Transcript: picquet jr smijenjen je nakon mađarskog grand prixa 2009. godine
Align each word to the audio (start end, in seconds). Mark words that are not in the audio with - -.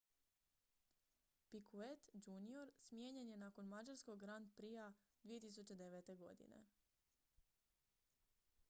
picquet 1.51 2.09
jr 2.15 2.71
smijenjen 2.77 3.27
je 3.33 3.37
nakon 3.43 3.69
mađarskog 3.75 4.19
grand 4.19 4.51
prixa 4.55 4.91
2009. 5.23 6.15
godine 6.17 6.65